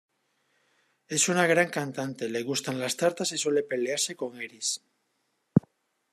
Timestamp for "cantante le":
1.69-2.41